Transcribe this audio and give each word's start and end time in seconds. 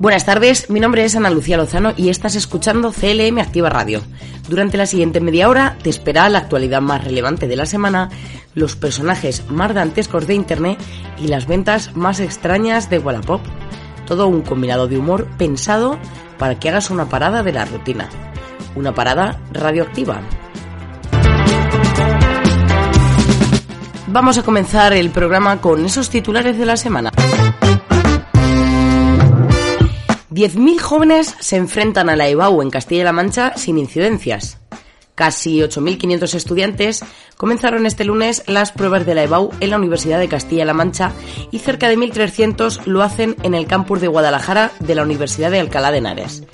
Buenas 0.00 0.24
tardes, 0.24 0.70
mi 0.70 0.80
nombre 0.80 1.04
es 1.04 1.14
Ana 1.14 1.28
Lucía 1.28 1.58
Lozano 1.58 1.92
y 1.94 2.08
estás 2.08 2.34
escuchando 2.34 2.90
CLM 2.90 3.38
Activa 3.38 3.68
Radio. 3.68 4.00
Durante 4.48 4.78
la 4.78 4.86
siguiente 4.86 5.20
media 5.20 5.46
hora 5.46 5.76
te 5.82 5.90
espera 5.90 6.26
la 6.30 6.38
actualidad 6.38 6.80
más 6.80 7.04
relevante 7.04 7.46
de 7.46 7.54
la 7.54 7.66
semana, 7.66 8.08
los 8.54 8.76
personajes 8.76 9.44
más 9.50 9.74
dantescos 9.74 10.26
de 10.26 10.32
Internet 10.32 10.78
y 11.18 11.28
las 11.28 11.46
ventas 11.46 11.94
más 11.96 12.18
extrañas 12.20 12.88
de 12.88 12.98
Wallapop. 12.98 13.42
Todo 14.06 14.26
un 14.26 14.40
combinado 14.40 14.88
de 14.88 14.96
humor 14.96 15.28
pensado 15.36 15.98
para 16.38 16.58
que 16.58 16.70
hagas 16.70 16.88
una 16.88 17.10
parada 17.10 17.42
de 17.42 17.52
la 17.52 17.66
rutina. 17.66 18.08
Una 18.76 18.94
parada 18.94 19.38
radioactiva. 19.52 20.22
Vamos 24.06 24.38
a 24.38 24.42
comenzar 24.44 24.94
el 24.94 25.10
programa 25.10 25.60
con 25.60 25.84
esos 25.84 26.08
titulares 26.08 26.56
de 26.56 26.64
la 26.64 26.78
semana. 26.78 27.12
10.000 30.30 30.78
jóvenes 30.78 31.34
se 31.40 31.56
enfrentan 31.56 32.08
a 32.08 32.14
la 32.14 32.28
EBAU 32.28 32.62
en 32.62 32.70
Castilla-La 32.70 33.12
Mancha 33.12 33.56
sin 33.56 33.78
incidencias. 33.78 34.58
Casi 35.16 35.58
8.500 35.58 36.34
estudiantes 36.34 37.04
comenzaron 37.36 37.84
este 37.84 38.04
lunes 38.04 38.44
las 38.46 38.70
pruebas 38.70 39.04
de 39.06 39.16
la 39.16 39.24
EBAU 39.24 39.50
en 39.58 39.70
la 39.70 39.76
Universidad 39.76 40.20
de 40.20 40.28
Castilla-La 40.28 40.72
Mancha 40.72 41.12
y 41.50 41.58
cerca 41.58 41.88
de 41.88 41.98
1.300 41.98 42.84
lo 42.86 43.02
hacen 43.02 43.34
en 43.42 43.54
el 43.54 43.66
campus 43.66 44.00
de 44.00 44.06
Guadalajara 44.06 44.70
de 44.78 44.94
la 44.94 45.02
Universidad 45.02 45.50
de 45.50 45.58
Alcalá 45.58 45.90
de 45.90 45.98
Henares. 45.98 46.44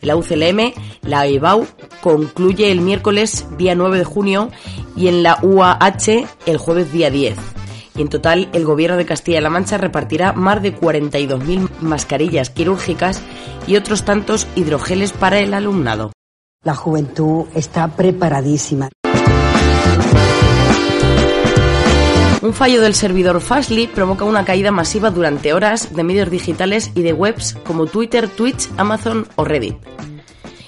En 0.00 0.08
la 0.08 0.16
UCLM, 0.16 0.72
la 1.02 1.26
EBAU 1.26 1.66
concluye 2.02 2.70
el 2.70 2.82
miércoles 2.82 3.46
día 3.58 3.74
9 3.74 3.98
de 3.98 4.04
junio 4.04 4.50
y 4.96 5.08
en 5.08 5.24
la 5.24 5.40
UAH 5.42 6.24
el 6.46 6.58
jueves 6.58 6.92
día 6.92 7.10
10 7.10 7.53
y 7.96 8.02
en 8.02 8.08
total 8.08 8.48
el 8.52 8.64
Gobierno 8.64 8.96
de 8.96 9.06
Castilla-La 9.06 9.50
Mancha 9.50 9.78
repartirá 9.78 10.32
más 10.32 10.62
de 10.62 10.74
42.000 10.74 11.68
mascarillas 11.80 12.50
quirúrgicas 12.50 13.22
y 13.66 13.76
otros 13.76 14.04
tantos 14.04 14.46
hidrogeles 14.56 15.12
para 15.12 15.38
el 15.38 15.54
alumnado. 15.54 16.12
La 16.62 16.74
juventud 16.74 17.46
está 17.54 17.88
preparadísima. 17.88 18.88
Un 22.40 22.52
fallo 22.52 22.82
del 22.82 22.94
servidor 22.94 23.40
Fastly 23.40 23.86
provoca 23.86 24.24
una 24.24 24.44
caída 24.44 24.70
masiva 24.70 25.10
durante 25.10 25.54
horas 25.54 25.94
de 25.94 26.04
medios 26.04 26.30
digitales 26.30 26.90
y 26.94 27.02
de 27.02 27.14
webs 27.14 27.56
como 27.64 27.86
Twitter, 27.86 28.28
Twitch, 28.28 28.68
Amazon 28.76 29.26
o 29.36 29.44
Reddit. 29.44 29.76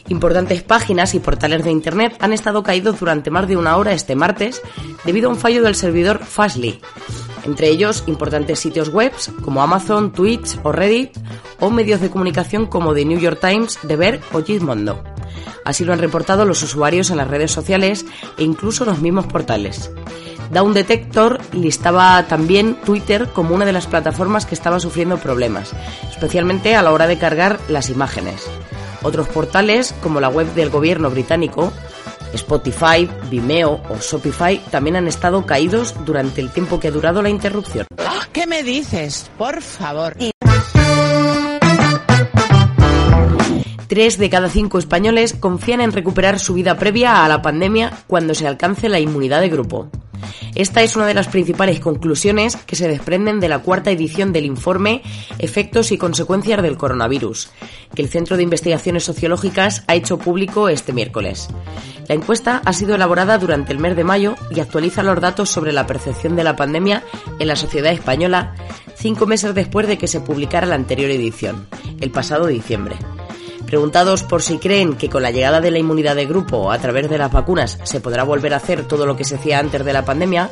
Importantes 0.09 0.63
páginas 0.63 1.15
y 1.15 1.21
portales 1.21 1.65
de 1.65 1.71
Internet 1.71 2.17
han 2.21 2.33
estado 2.33 2.63
caídos 2.63 3.01
durante 3.01 3.31
más 3.31 3.49
de 3.49 3.57
una 3.57 3.77
hora 3.77 3.93
este 3.93 4.15
martes 4.15 4.63
debido 5.05 5.29
a 5.29 5.33
un 5.33 5.39
fallo 5.39 5.63
del 5.63 5.75
servidor 5.75 6.21
Fastly. 6.25 6.81
Entre 7.45 7.69
ellos, 7.69 8.05
importantes 8.07 8.59
sitios 8.59 8.89
web 8.89 9.13
como 9.45 9.63
Amazon, 9.63 10.13
Twitch 10.13 10.59
o 10.63 10.73
Reddit, 10.73 11.17
o 11.61 11.71
medios 11.71 12.01
de 12.01 12.11
comunicación 12.11 12.67
como 12.67 12.95
The 12.95 13.05
New 13.05 13.19
York 13.19 13.39
Times, 13.41 13.79
The 13.87 13.97
Ver 13.97 14.21
o 14.33 14.43
Gizmondo. 14.43 15.03
Así 15.65 15.85
lo 15.85 15.93
han 15.93 15.99
reportado 15.99 16.45
los 16.45 16.63
usuarios 16.63 17.11
en 17.11 17.17
las 17.17 17.29
redes 17.29 17.51
sociales 17.51 18.07
e 18.39 18.45
incluso 18.45 18.85
los 18.85 19.01
mismos 19.01 19.27
portales. 19.27 19.91
Down 20.53 20.75
Detector 20.75 21.41
listaba 21.53 22.23
también 22.29 22.77
Twitter 22.85 23.29
como 23.33 23.55
una 23.55 23.65
de 23.65 23.73
las 23.73 23.89
plataformas 23.89 24.47
que 24.47 24.55
estaba 24.55 24.79
sufriendo 24.79 25.19
problemas, 25.19 25.73
especialmente 26.09 26.77
a 26.77 26.83
la 26.83 26.93
hora 26.93 27.09
de 27.09 27.19
cargar 27.19 27.59
las 27.69 27.91
imágenes. 27.91 28.49
Otros 29.07 29.29
portales, 29.29 29.95
como 30.03 30.21
la 30.21 30.29
web 30.29 30.53
del 30.55 30.69
gobierno 30.69 31.09
británico, 31.11 31.73
Spotify, 32.33 33.09
Vimeo 33.31 33.81
o 33.89 33.99
Shopify, 34.01 34.59
también 34.69 34.97
han 34.97 35.07
estado 35.07 35.47
caídos 35.47 35.95
durante 36.05 36.41
el 36.41 36.51
tiempo 36.51 36.81
que 36.81 36.89
ha 36.89 36.91
durado 36.91 37.23
la 37.23 37.31
interrupción. 37.31 37.87
Ah, 37.99 38.27
¿Qué 38.33 38.49
me 38.49 38.65
dices? 38.65 39.31
Por 39.39 39.63
favor. 39.63 40.17
Tres 43.87 44.19
de 44.19 44.29
cada 44.29 44.49
cinco 44.49 44.81
españoles 44.81 45.35
confían 45.39 45.81
en 45.83 45.93
recuperar 45.93 46.41
su 46.41 46.55
vida 46.55 46.77
previa 46.77 47.25
a 47.25 47.29
la 47.29 47.43
pandemia 47.43 47.93
cuando 48.09 48.35
se 48.35 48.49
alcance 48.49 48.89
la 48.89 48.99
inmunidad 48.99 49.41
de 49.41 49.51
grupo. 49.51 49.89
Esta 50.55 50.83
es 50.83 50.97
una 50.97 51.07
de 51.07 51.15
las 51.15 51.29
principales 51.29 51.81
conclusiones 51.81 52.57
que 52.57 52.77
se 52.77 52.89
desprenden 52.89 53.41
de 53.41 53.49
la 53.49 53.61
cuarta 53.61 53.91
edición 53.91 54.33
del 54.33 54.45
informe 54.45 55.03
Efectos 55.39 55.93
y 55.93 55.99
consecuencias 55.99 56.63
del 56.63 56.77
coronavirus, 56.77 57.51
que 57.95 58.03
el 58.03 58.09
Centro 58.09 58.37
de 58.37 58.43
Investigaciones 58.43 59.05
Sociológicas 59.05 59.85
ha 59.87 59.95
hecho 59.95 60.19
público 60.19 60.69
este 60.69 60.93
miércoles. 60.93 61.49
La 62.09 62.15
encuesta 62.15 62.63
ha 62.65 62.73
sido 62.73 62.95
elaborada 62.95 63.39
durante 63.39 63.73
el 63.73 63.79
mes 63.79 63.97
de 63.97 64.05
mayo 64.05 64.37
y 64.51 64.61
actualiza 64.61 65.03
los 65.03 65.21
datos 65.21 65.51
sobre 65.51 65.73
la 65.73 65.87
percepción 65.87 66.37
de 66.37 66.45
la 66.45 66.57
pandemia 66.57 67.03
en 67.39 67.49
la 67.49 67.57
sociedad 67.57 67.93
española 67.93 68.55
cinco 68.97 69.27
meses 69.27 69.55
después 69.55 69.87
de 69.87 69.99
que 69.99 70.09
se 70.09 70.21
publicara 70.21 70.67
la 70.67 70.75
anterior 70.75 71.11
edición, 71.11 71.67
el 72.01 72.11
pasado 72.11 72.47
diciembre. 72.47 72.97
Preguntados 73.67 74.23
por 74.23 74.43
si 74.43 74.59
creen 74.59 74.95
que 74.95 75.11
con 75.11 75.23
la 75.23 75.31
llegada 75.31 75.61
de 75.61 75.71
la 75.71 75.79
inmunidad 75.79 76.17
de 76.17 76.27
grupo 76.27 76.71
a 76.71 76.79
través 76.79 77.11
de 77.11 77.19
las 77.19 77.33
vacunas 77.33 77.79
se 77.83 78.01
podrá 78.01 78.23
volver 78.23 78.55
a 78.55 78.59
hacer 78.59 78.87
todo 78.87 79.07
lo 79.07 79.17
que 79.17 79.25
se 79.25 79.35
hacía 79.35 79.59
antes 79.59 79.85
de 79.85 79.93
la 79.93 80.05
pandemia, 80.05 80.51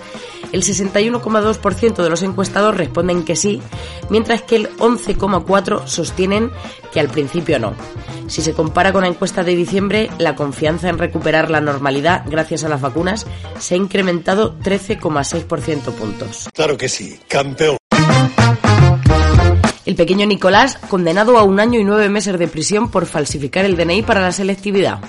el 0.52 0.62
61,2% 0.62 2.02
de 2.02 2.10
los 2.10 2.22
encuestados 2.22 2.76
responden 2.76 3.24
que 3.24 3.36
sí, 3.36 3.62
mientras 4.10 4.42
que 4.42 4.56
el 4.56 4.76
11,4% 4.76 5.86
sostienen 5.86 6.50
que 6.92 7.00
al 7.00 7.08
principio 7.08 7.58
no. 7.58 7.74
Si 8.26 8.42
se 8.42 8.52
compara 8.52 8.92
con 8.92 9.02
la 9.02 9.08
encuesta 9.08 9.44
de 9.44 9.54
diciembre, 9.54 10.10
la 10.18 10.34
confianza 10.34 10.88
en 10.88 10.98
recuperar 10.98 11.50
la 11.50 11.60
normalidad 11.60 12.24
gracias 12.26 12.64
a 12.64 12.68
las 12.68 12.80
vacunas 12.80 13.26
se 13.58 13.74
ha 13.74 13.76
incrementado 13.76 14.58
13,6% 14.58 15.92
puntos. 15.92 16.48
Claro 16.52 16.76
que 16.76 16.88
sí, 16.88 17.18
campeón. 17.28 17.76
El 19.86 19.96
pequeño 19.96 20.26
Nicolás, 20.26 20.78
condenado 20.88 21.36
a 21.36 21.42
un 21.42 21.60
año 21.60 21.78
y 21.78 21.84
nueve 21.84 22.08
meses 22.08 22.38
de 22.38 22.48
prisión 22.48 22.90
por 22.90 23.04
falsificar 23.04 23.66
el 23.66 23.76
DNI 23.76 24.02
para 24.02 24.22
la 24.22 24.32
selectividad. 24.32 25.00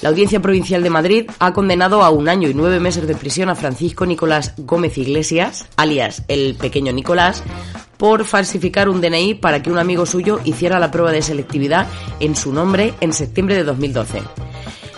La 0.00 0.08
Audiencia 0.08 0.40
Provincial 0.40 0.82
de 0.82 0.90
Madrid 0.90 1.30
ha 1.38 1.52
condenado 1.52 2.02
a 2.02 2.10
un 2.10 2.28
año 2.28 2.48
y 2.48 2.54
nueve 2.54 2.80
meses 2.80 3.06
de 3.06 3.14
prisión 3.14 3.50
a 3.50 3.54
Francisco 3.54 4.06
Nicolás 4.06 4.54
Gómez 4.56 4.96
Iglesias, 4.96 5.66
alias 5.76 6.22
el 6.28 6.54
pequeño 6.54 6.92
Nicolás, 6.92 7.42
por 7.98 8.24
falsificar 8.24 8.88
un 8.88 9.00
DNI 9.00 9.34
para 9.34 9.60
que 9.60 9.70
un 9.70 9.78
amigo 9.78 10.06
suyo 10.06 10.40
hiciera 10.44 10.78
la 10.78 10.90
prueba 10.90 11.12
de 11.12 11.20
selectividad 11.20 11.88
en 12.20 12.34
su 12.36 12.52
nombre 12.52 12.94
en 13.00 13.12
septiembre 13.12 13.56
de 13.56 13.64
2012. 13.64 14.22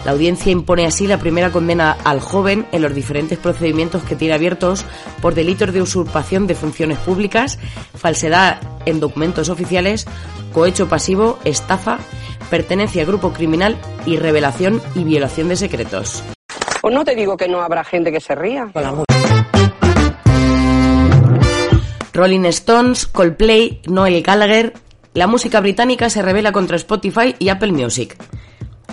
La 0.05 0.12
audiencia 0.12 0.50
impone 0.50 0.87
así 0.87 1.06
la 1.06 1.19
primera 1.19 1.50
condena 1.50 1.97
al 2.05 2.21
joven 2.21 2.66
en 2.72 2.83
los 2.83 2.94
diferentes 2.94 3.38
procedimientos 3.38 4.03
que 4.03 4.16
tiene 4.16 4.34
abiertos 4.34 4.87
por 5.21 5.34
delitos 5.34 5.72
de 5.72 5.83
usurpación 5.83 6.47
de 6.47 6.55
funciones 6.55 6.99
públicas, 6.99 7.59
falsedad 7.94 8.61
en 8.87 8.99
documentos 8.99 9.50
oficiales, 9.50 10.06
cohecho 10.55 10.88
pasivo, 10.88 11.38
estafa, 11.44 11.99
pertenencia 12.49 13.03
a 13.03 13.06
grupo 13.06 13.33
criminal 13.33 13.77
y 14.06 14.16
revelación 14.16 14.81
y 14.94 15.05
violación 15.05 15.49
de 15.49 15.56
secretos. 15.56 16.22
O 16.82 16.91
no 16.91 17.05
te 17.05 17.15
digo 17.15 17.37
que 17.37 17.49
no 17.49 17.61
habrá 17.61 17.84
gente 17.84 18.11
que 18.11 18.21
se 18.21 18.34
ría. 18.34 18.71
Rolling 22.12 22.44
Stones, 22.47 23.06
Coldplay, 23.06 23.82
Noel 23.87 24.22
Gallagher. 24.22 24.72
La 25.12 25.27
música 25.27 25.61
británica 25.61 26.09
se 26.09 26.22
revela 26.22 26.53
contra 26.53 26.77
Spotify 26.77 27.34
y 27.38 27.50
Apple 27.50 27.72
Music. 27.72 28.17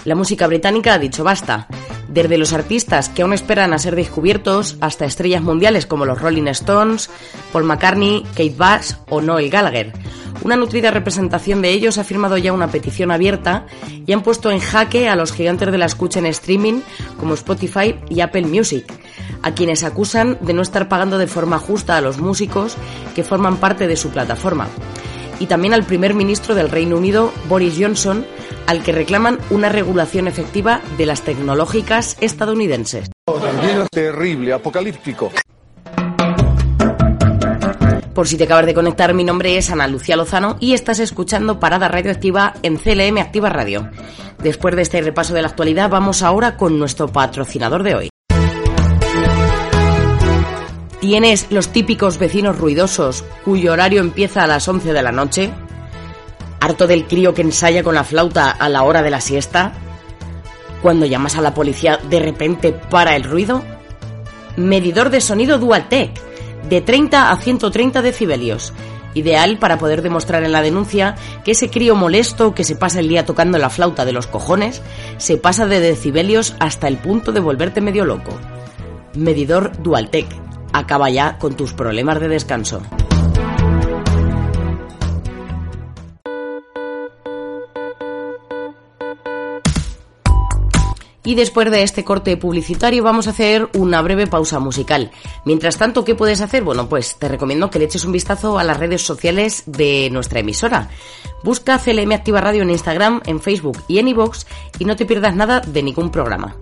La 0.07 0.15
música 0.15 0.47
británica 0.47 0.93
ha 0.93 0.99
dicho 0.99 1.25
basta. 1.25 1.67
Desde 2.07 2.37
los 2.37 2.53
artistas 2.53 3.09
que 3.09 3.23
aún 3.23 3.33
esperan 3.33 3.73
a 3.73 3.77
ser 3.77 3.93
descubiertos 3.93 4.77
hasta 4.79 5.03
estrellas 5.03 5.41
mundiales 5.43 5.85
como 5.85 6.05
los 6.05 6.21
Rolling 6.21 6.47
Stones, 6.47 7.09
Paul 7.51 7.65
McCartney, 7.65 8.23
Kate 8.29 8.55
Bass 8.55 9.01
o 9.09 9.19
Noel 9.19 9.49
Gallagher. 9.49 9.91
Una 10.45 10.55
nutrida 10.55 10.91
representación 10.91 11.61
de 11.61 11.71
ellos 11.71 11.97
ha 11.97 12.05
firmado 12.05 12.37
ya 12.37 12.53
una 12.53 12.69
petición 12.69 13.11
abierta 13.11 13.65
y 14.05 14.13
han 14.13 14.23
puesto 14.23 14.49
en 14.49 14.59
jaque 14.59 15.09
a 15.09 15.17
los 15.17 15.33
gigantes 15.33 15.73
de 15.73 15.77
la 15.77 15.87
escucha 15.87 16.19
en 16.19 16.27
streaming 16.27 16.79
como 17.19 17.33
Spotify 17.33 17.95
y 18.09 18.21
Apple 18.21 18.45
Music, 18.45 18.85
a 19.41 19.51
quienes 19.55 19.83
acusan 19.83 20.37
de 20.39 20.53
no 20.53 20.61
estar 20.61 20.87
pagando 20.87 21.17
de 21.17 21.27
forma 21.27 21.59
justa 21.59 21.97
a 21.97 22.01
los 22.01 22.17
músicos 22.17 22.77
que 23.13 23.25
forman 23.25 23.57
parte 23.57 23.89
de 23.89 23.97
su 23.97 24.09
plataforma. 24.09 24.69
Y 25.39 25.45
también 25.45 25.73
al 25.73 25.83
primer 25.83 26.13
ministro 26.13 26.55
del 26.55 26.69
Reino 26.69 26.97
Unido, 26.97 27.31
Boris 27.47 27.75
Johnson, 27.79 28.25
al 28.65 28.83
que 28.83 28.91
reclaman 28.91 29.39
una 29.49 29.69
regulación 29.69 30.27
efectiva 30.27 30.81
de 30.97 31.05
las 31.05 31.21
tecnológicas 31.21 32.17
estadounidenses. 32.21 33.09
Terrible, 33.91 34.53
apocalíptico. 34.53 35.31
Por 38.17 38.27
si 38.27 38.35
te 38.35 38.45
acabas 38.45 38.65
de 38.65 38.73
conectar, 38.73 39.13
mi 39.13 39.23
nombre 39.23 39.57
es 39.57 39.69
Ana 39.69 39.87
Lucía 39.87 40.15
Lozano 40.15 40.57
y 40.59 40.73
estás 40.73 40.97
escuchando 40.97 41.59
Parada 41.59 41.87
Radioactiva 41.87 42.55
en 42.63 42.77
CLM 42.77 43.19
Activa 43.19 43.49
Radio. 43.49 43.91
Después 44.41 44.75
de 44.75 44.81
este 44.81 45.01
repaso 45.01 45.35
de 45.35 45.43
la 45.43 45.49
actualidad, 45.49 45.87
vamos 45.87 46.23
ahora 46.23 46.57
con 46.57 46.79
nuestro 46.79 47.09
patrocinador 47.09 47.83
de 47.83 47.93
hoy. 47.93 48.09
¿Tienes 50.99 51.51
los 51.51 51.69
típicos 51.69 52.17
vecinos 52.17 52.57
ruidosos 52.57 53.23
cuyo 53.45 53.73
horario 53.73 54.01
empieza 54.01 54.43
a 54.43 54.47
las 54.47 54.67
11 54.67 54.93
de 54.93 55.03
la 55.03 55.11
noche? 55.11 55.51
¿Harto 56.59 56.87
del 56.87 57.05
crío 57.05 57.35
que 57.35 57.43
ensaya 57.43 57.83
con 57.83 57.93
la 57.93 58.03
flauta 58.03 58.49
a 58.49 58.67
la 58.67 58.81
hora 58.81 59.03
de 59.03 59.11
la 59.11 59.21
siesta? 59.21 59.73
Cuando 60.81 61.05
llamas 61.05 61.37
a 61.37 61.41
la 61.41 61.53
policía, 61.53 61.99
de 62.09 62.19
repente 62.19 62.73
para 62.73 63.15
el 63.15 63.25
ruido? 63.25 63.63
Medidor 64.55 65.11
de 65.11 65.21
sonido 65.21 65.59
Dualtech, 65.59 66.19
de 66.67 66.81
30 66.81 67.31
a 67.31 67.37
130 67.37 68.01
decibelios. 68.01 68.73
Ideal 69.13 69.59
para 69.59 69.77
poder 69.77 70.01
demostrar 70.01 70.43
en 70.43 70.51
la 70.51 70.63
denuncia 70.63 71.13
que 71.43 71.51
ese 71.51 71.69
crío 71.69 71.93
molesto 71.93 72.55
que 72.55 72.63
se 72.63 72.75
pasa 72.75 73.01
el 73.01 73.07
día 73.07 73.23
tocando 73.23 73.59
la 73.59 73.69
flauta 73.69 74.03
de 74.03 74.13
los 74.13 74.25
cojones 74.25 74.81
se 75.17 75.37
pasa 75.37 75.67
de 75.67 75.79
decibelios 75.79 76.55
hasta 76.59 76.87
el 76.87 76.97
punto 76.97 77.31
de 77.31 77.39
volverte 77.39 77.81
medio 77.81 78.03
loco. 78.03 78.31
Medidor 79.13 79.71
Dualtec. 79.83 80.46
Acaba 80.73 81.09
ya 81.09 81.37
con 81.37 81.55
tus 81.55 81.73
problemas 81.73 82.19
de 82.19 82.27
descanso. 82.27 82.81
Y 91.27 91.35
después 91.35 91.69
de 91.69 91.83
este 91.83 92.05
corte 92.05 92.37
publicitario 92.37 93.03
vamos 93.03 93.27
a 93.27 93.31
hacer 93.31 93.69
una 93.73 94.01
breve 94.01 94.27
pausa 94.27 94.59
musical. 94.59 95.11
Mientras 95.43 95.77
tanto, 95.77 96.05
¿qué 96.05 96.15
puedes 96.15 96.39
hacer? 96.39 96.63
Bueno, 96.63 96.87
pues 96.87 97.17
te 97.19 97.27
recomiendo 97.27 97.69
que 97.69 97.79
le 97.79 97.85
eches 97.85 98.05
un 98.05 98.13
vistazo 98.13 98.57
a 98.57 98.63
las 98.63 98.77
redes 98.77 99.01
sociales 99.01 99.63
de 99.65 100.07
nuestra 100.09 100.39
emisora. 100.39 100.89
Busca 101.43 101.79
CLM 101.79 102.13
Activa 102.13 102.39
Radio 102.39 102.63
en 102.63 102.69
Instagram, 102.69 103.19
en 103.25 103.41
Facebook 103.41 103.77
y 103.89 103.99
en 103.99 104.07
iVoox 104.07 104.45
y 104.79 104.85
no 104.85 104.95
te 104.95 105.05
pierdas 105.05 105.35
nada 105.35 105.59
de 105.59 105.83
ningún 105.83 106.11
programa. 106.11 106.55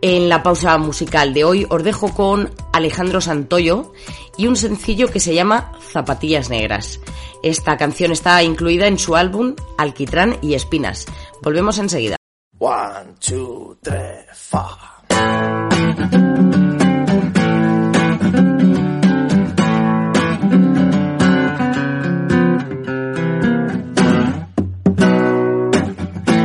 En 0.00 0.30
la 0.30 0.42
pausa 0.42 0.78
musical 0.78 1.34
de 1.34 1.44
hoy 1.44 1.66
os 1.68 1.84
dejo 1.84 2.14
con 2.14 2.50
Alejandro 2.80 3.20
Santoyo 3.20 3.92
y 4.36 4.46
un 4.46 4.56
sencillo 4.56 5.08
que 5.08 5.20
se 5.20 5.34
llama 5.34 5.72
Zapatillas 5.92 6.50
Negras. 6.50 7.00
Esta 7.42 7.76
canción 7.76 8.12
está 8.12 8.42
incluida 8.42 8.86
en 8.86 8.98
su 8.98 9.16
álbum 9.16 9.54
Alquitrán 9.78 10.38
y 10.42 10.54
Espinas. 10.54 11.06
Volvemos 11.42 11.78
enseguida. 11.78 12.16
One, 12.58 13.14
two, 13.20 13.78
three. 13.82 14.26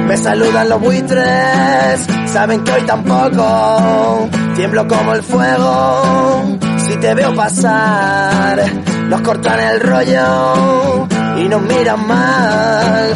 Me 0.07 0.17
saludan 0.17 0.69
los 0.69 0.79
buitres, 0.81 2.07
saben 2.35 2.65
que 2.65 2.71
hoy 2.73 2.81
tampoco 2.81 4.29
tiemblo 4.57 4.85
como 4.89 5.13
el 5.13 5.23
fuego. 5.23 6.57
Si 6.79 6.97
te 6.97 7.13
veo 7.13 7.33
pasar, 7.33 8.61
nos 9.07 9.21
cortan 9.21 9.57
el 9.57 9.79
rollo 9.79 11.07
y 11.37 11.47
nos 11.47 11.61
miran 11.61 12.05
mal. 12.05 13.13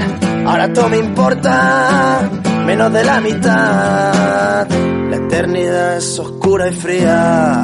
Ahora 0.47 0.71
todo 0.71 0.87
me 0.87 0.99
importa, 0.99 2.21
menos 2.65 2.93
de 2.93 3.03
la 3.03 3.19
mitad. 3.19 4.67
La 5.09 5.15
eternidad 5.17 5.97
es 5.97 6.17
oscura 6.17 6.69
y 6.69 6.75
fría. 6.75 7.61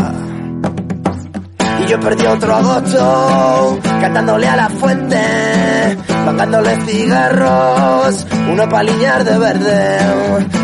Y 1.79 1.87
yo 1.87 1.97
perdí 2.01 2.25
otro 2.25 2.53
agosto, 2.53 3.79
cantándole 4.01 4.45
a 4.49 4.57
la 4.57 4.67
fuente, 4.67 5.97
mangándole 6.25 6.75
cigarros, 6.81 8.25
uno 8.51 8.68
para 8.68 8.83
liñar 8.83 9.24
de 9.24 9.38
verde. 9.38 10.00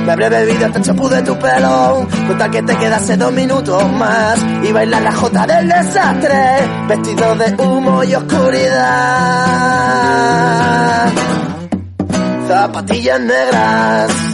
Me 0.06 0.12
habré 0.12 0.30
bebido 0.30 0.66
hasta 0.66 0.80
el 0.80 0.86
de 1.10 1.22
tu 1.22 1.38
pelo, 1.38 2.08
con 2.28 2.38
tal 2.38 2.52
que 2.52 2.64
te 2.64 2.76
quedase 2.76 3.16
dos 3.18 3.32
minutos 3.32 3.92
más, 3.94 4.40
y 4.64 4.72
bailar 4.72 5.02
la 5.04 5.12
jota 5.12 5.46
del 5.46 5.68
desastre, 5.70 6.68
vestido 6.88 7.36
de 7.36 7.54
humo 7.64 8.04
y 8.04 8.16
oscuridad. 8.16 9.52
Zapatillas 12.48 13.22
negras. 13.22 14.31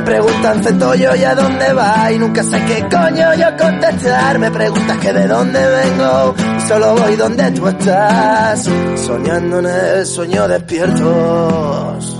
Me 0.00 0.06
preguntan 0.06 0.64
Centollo 0.64 1.14
y 1.14 1.24
a 1.24 1.34
dónde 1.34 1.74
va 1.74 2.10
y 2.10 2.18
nunca 2.18 2.42
sé 2.42 2.58
qué 2.64 2.80
coño 2.90 3.34
yo 3.34 3.54
contestar. 3.58 4.38
Me 4.38 4.50
preguntas 4.50 4.96
que 4.96 5.12
de 5.12 5.28
dónde 5.28 5.60
vengo 5.60 6.34
y 6.56 6.60
solo 6.66 6.94
voy 6.94 7.16
donde 7.16 7.50
tú 7.50 7.68
estás, 7.68 8.66
soñando 8.96 9.58
en 9.58 9.66
el 9.66 10.06
sueño 10.06 10.48
despiertos. 10.48 12.16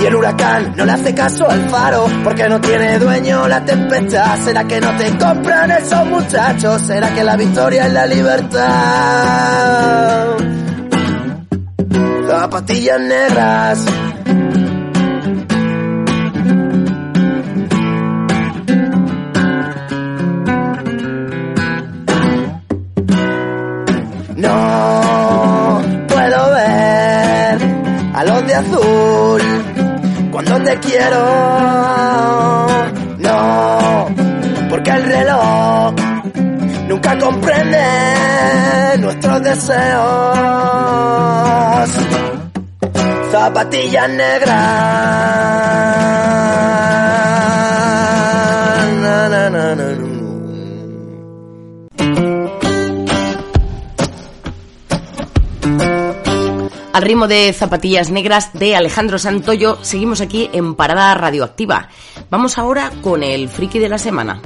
Y 0.00 0.06
el 0.06 0.14
huracán 0.14 0.74
no 0.76 0.84
le 0.84 0.92
hace 0.92 1.12
caso 1.12 1.50
al 1.50 1.68
faro 1.68 2.06
porque 2.22 2.48
no 2.48 2.60
tiene 2.60 3.00
dueño 3.00 3.48
la 3.48 3.64
tempestad. 3.64 4.38
¿Será 4.44 4.62
que 4.62 4.80
no 4.80 4.96
te 4.96 5.18
compran 5.18 5.72
esos 5.72 6.06
muchachos? 6.06 6.82
¿Será 6.82 7.12
que 7.12 7.24
la 7.24 7.36
victoria 7.36 7.88
es 7.88 7.92
la 7.92 8.06
libertad? 8.06 8.68
Zapatillas 12.28 13.00
negras. 13.00 13.84
Azul 28.60 29.42
cuando 30.30 30.60
te 30.62 30.78
quiero. 30.80 32.66
No, 33.18 34.08
porque 34.68 34.90
el 34.90 35.04
reloj 35.04 35.94
nunca 36.88 37.18
comprende 37.18 37.82
nuestros 38.98 39.42
deseos. 39.42 40.38
Zapatillas 43.32 44.10
negras. 44.10 45.60
Al 57.00 57.06
ritmo 57.06 57.28
de 57.28 57.50
Zapatillas 57.54 58.10
Negras 58.10 58.52
de 58.52 58.76
Alejandro 58.76 59.18
Santoyo, 59.18 59.78
seguimos 59.80 60.20
aquí 60.20 60.50
en 60.52 60.74
Parada 60.74 61.14
Radioactiva. 61.14 61.88
Vamos 62.28 62.58
ahora 62.58 62.92
con 63.00 63.22
el 63.22 63.48
friki 63.48 63.78
de 63.78 63.88
la 63.88 63.96
semana. 63.96 64.42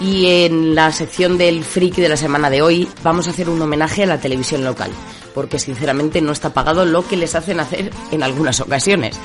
Y 0.00 0.44
en 0.44 0.76
la 0.76 0.92
sección 0.92 1.36
del 1.36 1.64
friki 1.64 2.00
de 2.00 2.10
la 2.10 2.16
semana 2.16 2.48
de 2.48 2.62
hoy 2.62 2.88
vamos 3.02 3.26
a 3.26 3.30
hacer 3.30 3.50
un 3.50 3.60
homenaje 3.60 4.04
a 4.04 4.06
la 4.06 4.20
televisión 4.20 4.62
local, 4.62 4.92
porque 5.34 5.58
sinceramente 5.58 6.20
no 6.20 6.30
está 6.30 6.54
pagado 6.54 6.84
lo 6.84 7.04
que 7.08 7.16
les 7.16 7.34
hacen 7.34 7.58
hacer 7.58 7.90
en 8.12 8.22
algunas 8.22 8.60
ocasiones. 8.60 9.18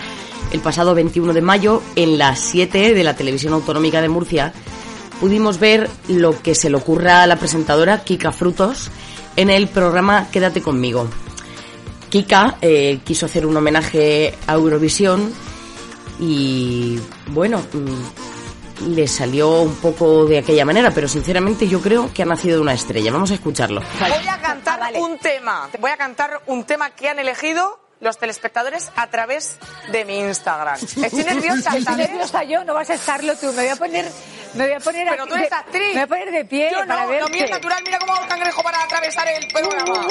El 0.51 0.61
pasado 0.61 0.95
21 0.95 1.33
de 1.33 1.41
mayo, 1.43 1.83
en 1.95 2.17
las 2.17 2.39
7 2.39 2.95
de 2.95 3.03
la 3.03 3.15
televisión 3.15 3.53
autonómica 3.53 4.01
de 4.01 4.09
Murcia, 4.09 4.53
pudimos 5.23 5.57
ver 5.57 5.89
lo 6.09 6.41
que 6.43 6.53
se 6.53 6.69
le 6.69 6.75
ocurra 6.75 7.23
a 7.23 7.27
la 7.27 7.37
presentadora 7.37 8.03
Kika 8.03 8.33
Frutos 8.33 8.91
en 9.37 9.49
el 9.49 9.69
programa 9.69 10.27
Quédate 10.29 10.61
conmigo. 10.61 11.07
Kika 12.09 12.57
eh, 12.61 12.99
quiso 13.05 13.27
hacer 13.27 13.45
un 13.45 13.55
homenaje 13.55 14.35
a 14.47 14.53
Eurovisión 14.55 15.33
y 16.19 16.99
bueno, 17.27 17.63
mm, 17.71 18.89
le 18.93 19.07
salió 19.07 19.61
un 19.61 19.75
poco 19.75 20.25
de 20.25 20.39
aquella 20.39 20.65
manera, 20.65 20.91
pero 20.91 21.07
sinceramente 21.07 21.69
yo 21.69 21.79
creo 21.79 22.11
que 22.13 22.21
ha 22.23 22.25
nacido 22.25 22.57
de 22.57 22.61
una 22.61 22.73
estrella. 22.73 23.09
Vamos 23.13 23.31
a 23.31 23.35
escucharlo. 23.35 23.81
Voy 24.01 24.27
a 24.27 24.41
cantar 24.41 24.73
Ah, 24.75 24.87
vale. 24.87 24.99
un 24.99 25.17
tema. 25.19 25.69
Voy 25.79 25.91
a 25.91 25.95
cantar 25.95 26.41
un 26.47 26.65
tema 26.65 26.89
que 26.89 27.07
han 27.07 27.19
elegido 27.19 27.79
los 28.01 28.17
telespectadores 28.17 28.91
a 28.97 29.07
través 29.07 29.55
de 29.89 30.03
mi 30.03 30.19
Instagram. 30.19 30.75
Estoy 30.75 31.23
nerviosa, 31.23 31.69
Estoy 31.69 31.83
¿sabes? 31.83 32.09
nerviosa 32.09 32.43
yo, 32.43 32.65
no 32.65 32.73
vas 32.73 32.89
a 32.89 32.95
estarlo 32.95 33.33
tú. 33.37 33.45
Me 33.53 33.61
voy 33.63 33.67
a 33.69 33.75
poner, 33.77 34.05
me 34.55 34.65
voy 34.65 34.73
a 34.73 34.79
poner 34.79 35.07
Pero 35.09 35.23
aquí 35.23 35.29
tú 35.29 35.35
eres 35.35 35.49
de- 35.49 35.55
actriz. 35.55 35.87
Me 35.87 35.93
voy 35.93 36.01
a 36.03 36.07
poner 36.07 36.31
de 36.31 36.45
pie 36.45 36.69
Yo 36.71 36.77
para 36.79 37.03
no, 37.03 37.07
verte. 37.09 37.23
lo 37.23 37.29
mío 37.29 37.45
es 37.45 37.51
natural. 37.51 37.83
Mira 37.85 37.99
cómo 37.99 38.13
hago 38.13 38.23
el 38.23 38.29
cangrejo 38.29 38.63
para 38.63 38.83
atravesar 38.83 39.27
el 39.27 39.47
programa. 39.47 40.07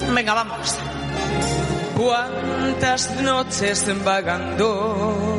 Venga, 0.14 0.34
vamos. 0.34 0.76
¿Cuántas 1.96 3.10
noches 3.20 4.04
vagando 4.04 5.38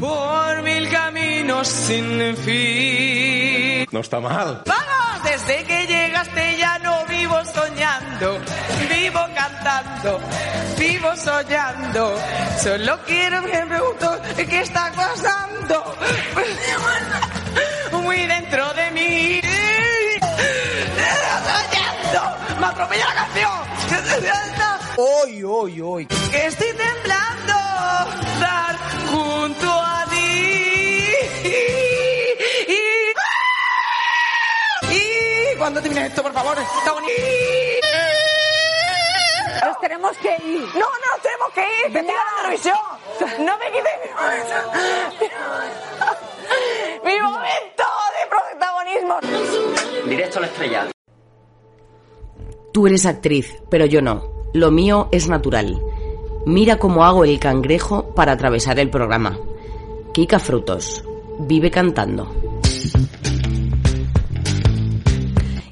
por 0.00 0.62
mil 0.62 0.88
caminos 0.90 1.66
sin 1.68 2.36
fin? 2.36 3.86
No 3.90 4.00
está 4.00 4.20
mal. 4.20 4.62
¡Vamos! 4.66 5.22
Desde 5.24 5.64
que 5.64 5.86
llegaste 5.86 6.56
ya 6.58 6.67
vivo 7.28 7.44
soñando, 7.44 8.40
vivo 8.88 9.20
cantando, 9.34 10.20
vivo 10.78 11.14
soñando. 11.16 12.18
Solo 12.62 12.98
quiero 13.04 13.42
me 13.42 13.66
pregunto 13.66 14.18
qué 14.36 14.60
está 14.62 14.90
pasando. 14.92 15.94
Muy 18.02 18.26
dentro 18.26 18.72
de 18.72 18.90
mí. 18.92 19.40
Soñando. 21.44 22.36
Me 22.60 22.66
atropella 22.66 23.06
la 23.06 23.14
canción. 23.14 23.52
Hoy, 24.96 25.44
hoy, 25.44 25.80
hoy. 25.82 26.06
Que 26.06 26.46
estoy 26.46 26.68
temblando 26.68 27.54
dar 28.40 28.76
junto 29.10 29.70
a 29.70 30.06
ti. 30.08 30.77
Cuando 35.68 35.82
termine 35.82 36.06
esto, 36.06 36.22
por 36.22 36.32
favor, 36.32 36.56
está 36.58 36.92
bonito. 36.94 37.12
nos 39.66 39.80
tenemos 39.82 40.16
que 40.16 40.30
ir. 40.46 40.62
No, 40.62 40.80
no 40.80 41.08
nos 41.12 41.20
tenemos 41.22 41.48
que 41.54 41.60
ir, 41.60 41.92
que 41.92 41.98
estoy 41.98 42.14
en 42.14 42.38
Eurovisión. 42.38 42.78
No 43.44 43.58
me 43.58 43.66
quites 43.66 43.92
mi 44.00 44.10
momento. 44.14 44.56
Mi 47.04 47.20
momento 47.20 47.84
de 48.16 48.22
protagonismo. 48.30 50.08
Directo 50.08 50.38
a 50.38 50.40
la 50.40 50.46
estrella. 50.46 50.86
Tú 52.72 52.86
eres 52.86 53.04
actriz, 53.04 53.54
pero 53.68 53.84
yo 53.84 54.00
no. 54.00 54.46
Lo 54.54 54.70
mío 54.70 55.10
es 55.12 55.28
natural. 55.28 55.78
Mira 56.46 56.78
cómo 56.78 57.04
hago 57.04 57.24
el 57.24 57.38
cangrejo 57.38 58.14
para 58.14 58.32
atravesar 58.32 58.78
el 58.78 58.88
programa. 58.88 59.38
Kika 60.14 60.38
Frutos. 60.38 61.04
Vive 61.40 61.70
cantando. 61.70 62.32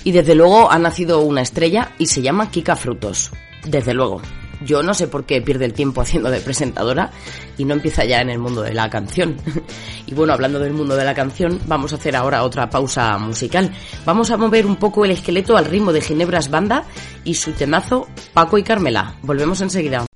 Y 0.07 0.13
desde 0.13 0.37
luego 0.37 0.71
ha 0.71 0.79
nacido 0.79 1.23
una 1.23 1.43
estrella 1.43 1.91
y 1.99 2.07
se 2.07 2.23
llama 2.23 2.49
Kika 2.49 2.77
Frutos. 2.77 3.33
Desde 3.65 3.93
luego. 3.93 4.23
Yo 4.65 4.81
no 4.81 4.95
sé 4.95 5.09
por 5.09 5.25
qué 5.25 5.43
pierde 5.43 5.65
el 5.65 5.73
tiempo 5.73 6.01
haciendo 6.01 6.31
de 6.31 6.41
presentadora 6.41 7.11
y 7.59 7.65
no 7.65 7.75
empieza 7.75 8.05
ya 8.05 8.21
en 8.21 8.31
el 8.31 8.39
mundo 8.39 8.63
de 8.63 8.73
la 8.73 8.89
canción. 8.89 9.37
Y 10.07 10.15
bueno, 10.15 10.33
hablando 10.33 10.61
del 10.61 10.73
mundo 10.73 10.95
de 10.95 11.05
la 11.05 11.13
canción, 11.13 11.59
vamos 11.67 11.93
a 11.93 11.97
hacer 11.97 12.15
ahora 12.15 12.45
otra 12.45 12.71
pausa 12.71 13.19
musical. 13.19 13.73
Vamos 14.05 14.31
a 14.31 14.37
mover 14.37 14.65
un 14.65 14.77
poco 14.77 15.05
el 15.05 15.11
esqueleto 15.11 15.57
al 15.57 15.65
ritmo 15.65 15.93
de 15.93 16.01
Ginebras 16.01 16.49
Banda 16.49 16.85
y 17.25 17.35
su 17.35 17.51
temazo 17.51 18.07
Paco 18.33 18.57
y 18.57 18.63
Carmela. 18.63 19.17
Volvemos 19.23 19.61
enseguida. 19.61 20.07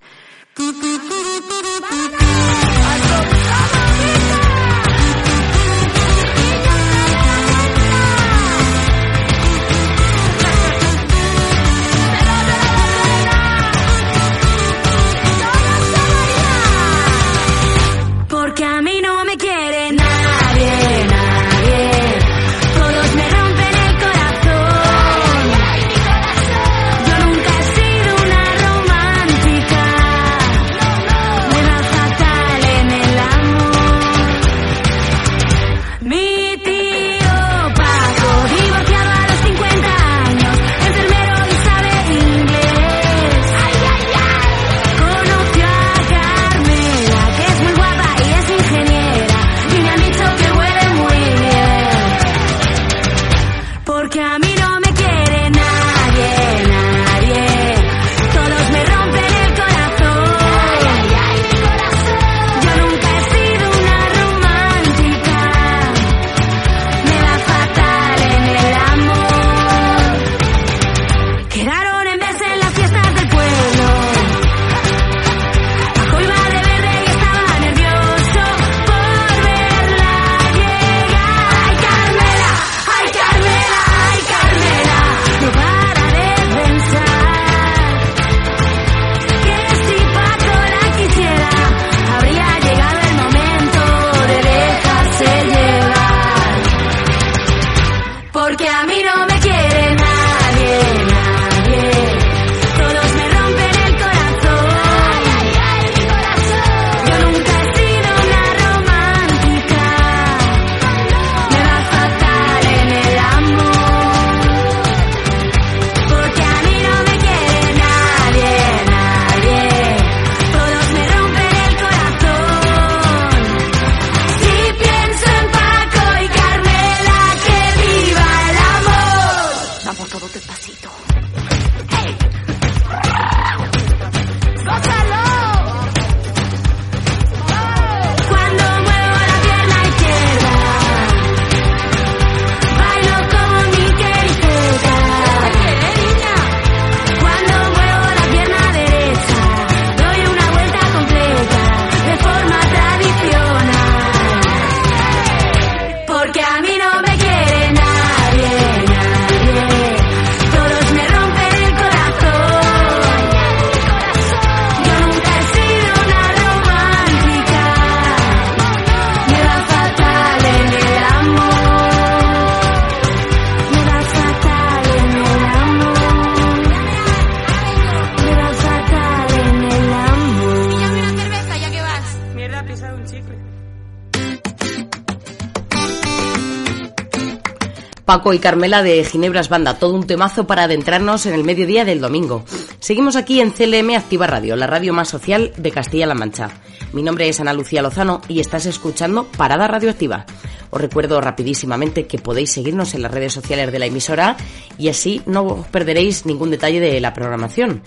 Paco 188.10 188.34
y 188.34 188.40
Carmela 188.40 188.82
de 188.82 189.04
Ginebras 189.04 189.48
Banda, 189.48 189.78
todo 189.78 189.94
un 189.94 190.04
temazo 190.04 190.44
para 190.44 190.64
adentrarnos 190.64 191.26
en 191.26 191.34
el 191.34 191.44
mediodía 191.44 191.84
del 191.84 192.00
domingo. 192.00 192.44
Seguimos 192.80 193.14
aquí 193.14 193.40
en 193.40 193.52
CLM 193.52 193.94
Activa 193.94 194.26
Radio, 194.26 194.56
la 194.56 194.66
radio 194.66 194.92
más 194.92 195.06
social 195.06 195.52
de 195.56 195.70
Castilla-La 195.70 196.16
Mancha. 196.16 196.50
Mi 196.92 197.04
nombre 197.04 197.28
es 197.28 197.38
Ana 197.38 197.52
Lucía 197.52 197.82
Lozano 197.82 198.20
y 198.26 198.40
estás 198.40 198.66
escuchando 198.66 199.28
Parada 199.36 199.68
Radioactiva. 199.68 200.26
Os 200.70 200.80
recuerdo 200.80 201.20
rapidísimamente 201.20 202.08
que 202.08 202.18
podéis 202.18 202.50
seguirnos 202.50 202.96
en 202.96 203.02
las 203.02 203.12
redes 203.12 203.32
sociales 203.32 203.70
de 203.70 203.78
la 203.78 203.86
emisora 203.86 204.36
y 204.76 204.88
así 204.88 205.22
no 205.26 205.44
os 205.44 205.68
perderéis 205.68 206.26
ningún 206.26 206.50
detalle 206.50 206.80
de 206.80 207.00
la 207.00 207.14
programación. 207.14 207.80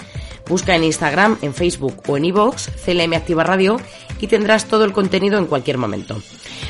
Busca 0.47 0.73
en 0.73 0.85
Instagram, 0.85 1.37
en 1.41 1.53
Facebook 1.53 2.01
o 2.07 2.15
en 2.15 2.23
iVoox 2.23 2.69
CLM 2.85 3.13
Activa 3.13 3.43
Radio 3.43 3.75
y 4.21 4.27
tendrás 4.27 4.69
todo 4.69 4.85
el 4.85 4.93
contenido 4.93 5.37
en 5.37 5.47
cualquier 5.47 5.77
momento. 5.77 6.15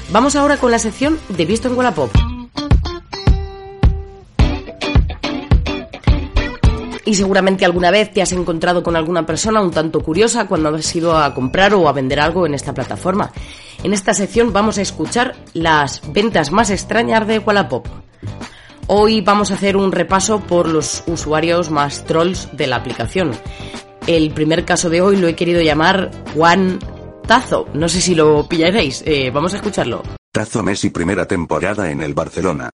Vamos 0.10 0.36
ahora 0.36 0.58
con 0.58 0.72
la 0.72 0.80
sección 0.80 1.20
de 1.30 1.46
Visto 1.46 1.68
en 1.68 1.78
Wallapop. 1.78 2.33
Y 7.14 7.16
seguramente 7.16 7.64
alguna 7.64 7.92
vez 7.92 8.12
te 8.12 8.24
has 8.24 8.32
encontrado 8.32 8.82
con 8.82 8.96
alguna 8.96 9.24
persona 9.24 9.62
un 9.62 9.70
tanto 9.70 10.00
curiosa 10.00 10.48
cuando 10.48 10.70
has 10.70 10.96
ido 10.96 11.16
a 11.16 11.32
comprar 11.36 11.76
o 11.76 11.88
a 11.88 11.92
vender 11.92 12.20
algo 12.20 12.48
en 12.48 12.56
esta 12.56 12.74
plataforma. 12.74 13.32
En 13.84 13.94
esta 13.94 14.16
sección 14.16 14.52
vamos 14.52 14.80
a 14.80 14.82
escuchar 14.82 15.36
las 15.54 16.02
ventas 16.12 16.52
más 16.52 16.72
extrañas 16.72 17.28
de 17.28 17.38
Wallapop. 17.38 17.86
Hoy 18.88 19.22
vamos 19.22 19.52
a 19.52 19.54
hacer 19.54 19.78
un 19.78 19.92
repaso 19.92 20.40
por 20.40 20.68
los 20.68 21.04
usuarios 21.06 21.70
más 21.70 22.04
trolls 22.04 22.50
de 22.54 22.66
la 22.66 22.78
aplicación. 22.78 23.34
El 24.08 24.34
primer 24.34 24.66
caso 24.66 24.90
de 24.90 25.02
hoy 25.02 25.16
lo 25.18 25.28
he 25.28 25.36
querido 25.36 25.62
llamar 25.62 26.10
Juan 26.34 26.80
Tazo. 27.28 27.68
No 27.76 27.90
sé 27.90 28.02
si 28.02 28.16
lo 28.16 28.50
pillaréis. 28.50 29.04
Eh, 29.06 29.30
vamos 29.32 29.54
a 29.54 29.58
escucharlo. 29.58 30.02
Tazo 30.32 30.64
Messi 30.64 30.90
primera 30.90 31.28
temporada 31.28 31.92
en 31.92 32.02
el 32.02 32.16
Barcelona. 32.16 32.72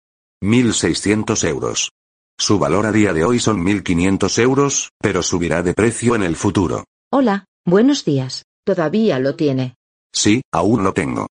1.600 0.43 1.47
euros. 1.47 1.94
Su 2.37 2.59
valor 2.59 2.85
a 2.85 2.91
día 2.91 3.13
de 3.13 3.23
hoy 3.23 3.39
son 3.39 3.63
1.500 3.63 4.39
euros, 4.39 4.89
pero 4.99 5.23
subirá 5.23 5.63
de 5.63 5.73
precio 5.73 6.15
en 6.15 6.23
el 6.23 6.35
futuro. 6.35 6.83
Hola, 7.09 7.45
buenos 7.65 8.03
días. 8.03 8.43
¿Todavía 8.65 9.19
lo 9.19 9.35
tiene? 9.35 9.75
Sí, 10.13 10.41
aún 10.51 10.83
lo 10.83 10.93
tengo. 10.93 11.27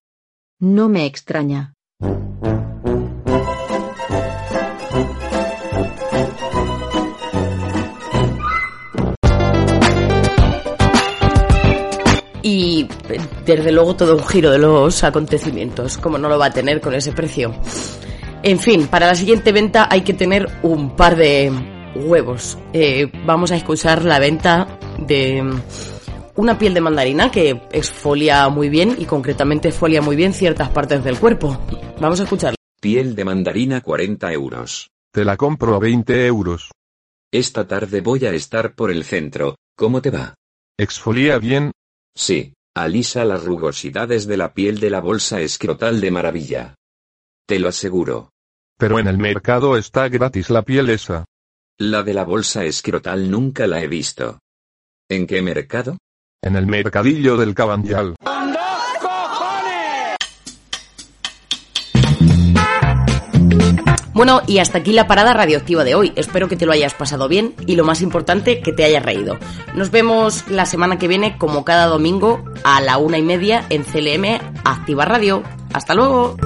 No 0.59 0.89
me 0.89 1.05
extraña. 1.05 1.73
Y 12.41 12.87
desde 13.45 13.71
luego 13.71 13.95
todo 13.95 14.17
un 14.17 14.25
giro 14.25 14.49
de 14.49 14.57
los 14.57 15.03
acontecimientos, 15.03 15.97
como 15.97 16.17
no 16.17 16.29
lo 16.29 16.39
va 16.39 16.47
a 16.47 16.51
tener 16.51 16.81
con 16.81 16.95
ese 16.95 17.11
precio. 17.11 17.53
En 18.47 18.59
fin, 18.59 18.85
para 18.85 19.07
la 19.07 19.15
siguiente 19.15 19.51
venta 19.51 19.87
hay 19.89 20.01
que 20.01 20.13
tener 20.13 20.47
un 20.61 20.95
par 20.95 21.15
de 21.15 21.51
huevos. 21.95 22.59
Eh, 22.73 23.11
vamos 23.25 23.49
a 23.49 23.55
escuchar 23.55 24.05
la 24.05 24.19
venta 24.19 24.77
de 24.99 25.43
una 26.35 26.55
piel 26.55 26.75
de 26.75 26.81
mandarina 26.81 27.31
que 27.31 27.59
exfolia 27.71 28.47
muy 28.49 28.69
bien 28.69 28.97
y 28.99 29.05
concretamente 29.05 29.69
exfolia 29.69 30.03
muy 30.03 30.15
bien 30.15 30.31
ciertas 30.31 30.69
partes 30.69 31.03
del 31.03 31.17
cuerpo. 31.17 31.59
Vamos 31.99 32.19
a 32.19 32.23
escucharla. 32.25 32.55
Piel 32.79 33.15
de 33.15 33.25
mandarina 33.25 33.81
40 33.81 34.31
euros. 34.33 34.91
Te 35.11 35.25
la 35.25 35.37
compro 35.37 35.73
a 35.73 35.79
20 35.79 36.27
euros. 36.27 36.69
Esta 37.31 37.67
tarde 37.67 38.01
voy 38.01 38.27
a 38.27 38.31
estar 38.31 38.75
por 38.75 38.91
el 38.91 39.05
centro. 39.05 39.55
¿Cómo 39.75 40.03
te 40.03 40.11
va? 40.11 40.35
¿Exfolia 40.77 41.39
bien? 41.39 41.71
Sí, 42.15 42.53
alisa 42.75 43.25
las 43.25 43.43
rugosidades 43.43 44.27
de 44.27 44.37
la 44.37 44.53
piel 44.53 44.79
de 44.79 44.91
la 44.91 45.01
bolsa 45.01 45.41
escrotal 45.41 45.99
de 45.99 46.11
maravilla. 46.11 46.75
Te 47.47 47.57
lo 47.57 47.69
aseguro. 47.69 48.29
Pero 48.77 48.99
en 48.99 49.07
el 49.07 49.17
mercado 49.17 49.77
está 49.77 50.09
gratis 50.09 50.49
la 50.49 50.61
piel 50.61 50.89
esa. 50.89 51.25
La 51.77 52.03
de 52.03 52.13
la 52.13 52.23
bolsa 52.23 52.63
escrotal 52.65 53.31
nunca 53.31 53.67
la 53.67 53.81
he 53.81 53.87
visto. 53.87 54.39
¿En 55.09 55.27
qué 55.27 55.41
mercado? 55.41 55.97
En 56.41 56.55
el 56.55 56.67
mercadillo 56.67 57.37
del 57.37 57.53
Cabanyal. 57.53 58.15
Bueno, 64.13 64.41
y 64.47 64.59
hasta 64.59 64.77
aquí 64.77 64.93
la 64.93 65.07
parada 65.07 65.33
radioactiva 65.33 65.83
de 65.83 65.93
hoy. 65.93 66.13
Espero 66.15 66.47
que 66.47 66.55
te 66.55 66.65
lo 66.65 66.71
hayas 66.71 66.93
pasado 66.93 67.27
bien 67.27 67.53
y 67.67 67.75
lo 67.75 67.83
más 67.83 68.01
importante, 68.01 68.61
que 68.61 68.71
te 68.71 68.85
hayas 68.85 69.03
reído. 69.03 69.37
Nos 69.73 69.91
vemos 69.91 70.49
la 70.49 70.65
semana 70.65 70.97
que 70.97 71.09
viene, 71.09 71.37
como 71.37 71.65
cada 71.65 71.87
domingo, 71.87 72.43
a 72.63 72.79
la 72.79 72.97
una 72.97 73.17
y 73.17 73.23
media 73.23 73.65
en 73.69 73.83
CLM 73.83 74.39
Activa 74.63 75.03
Radio. 75.03 75.43
¡Hasta 75.73 75.93
luego! 75.93 76.37